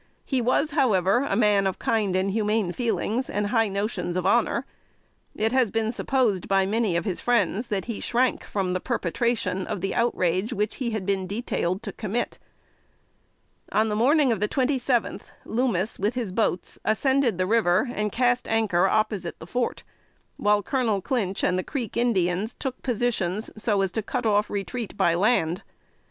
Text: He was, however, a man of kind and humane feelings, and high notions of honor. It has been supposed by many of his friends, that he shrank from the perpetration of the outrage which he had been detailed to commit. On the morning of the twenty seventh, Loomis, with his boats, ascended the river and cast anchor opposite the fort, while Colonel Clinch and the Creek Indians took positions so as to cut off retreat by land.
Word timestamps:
He 0.25 0.41
was, 0.41 0.71
however, 0.71 1.27
a 1.29 1.35
man 1.35 1.67
of 1.67 1.77
kind 1.77 2.15
and 2.15 2.31
humane 2.31 2.71
feelings, 2.71 3.29
and 3.29 3.45
high 3.45 3.67
notions 3.67 4.15
of 4.15 4.25
honor. 4.25 4.65
It 5.35 5.51
has 5.51 5.69
been 5.69 5.91
supposed 5.91 6.47
by 6.47 6.65
many 6.65 6.95
of 6.95 7.05
his 7.05 7.19
friends, 7.19 7.67
that 7.67 7.85
he 7.85 7.99
shrank 7.99 8.43
from 8.43 8.73
the 8.73 8.79
perpetration 8.79 9.67
of 9.67 9.79
the 9.79 9.93
outrage 9.93 10.53
which 10.53 10.77
he 10.77 10.89
had 10.89 11.05
been 11.05 11.27
detailed 11.27 11.83
to 11.83 11.91
commit. 11.93 12.39
On 13.71 13.89
the 13.89 13.95
morning 13.95 14.31
of 14.31 14.39
the 14.39 14.47
twenty 14.47 14.79
seventh, 14.79 15.29
Loomis, 15.45 15.99
with 15.99 16.15
his 16.15 16.31
boats, 16.31 16.79
ascended 16.83 17.37
the 17.37 17.45
river 17.45 17.87
and 17.93 18.11
cast 18.11 18.47
anchor 18.47 18.87
opposite 18.87 19.37
the 19.37 19.45
fort, 19.45 19.83
while 20.35 20.63
Colonel 20.63 20.99
Clinch 21.03 21.43
and 21.43 21.59
the 21.59 21.63
Creek 21.63 21.95
Indians 21.95 22.55
took 22.55 22.81
positions 22.81 23.51
so 23.55 23.81
as 23.83 23.91
to 23.91 24.01
cut 24.01 24.25
off 24.25 24.49
retreat 24.49 24.97
by 24.97 25.13
land. 25.13 25.61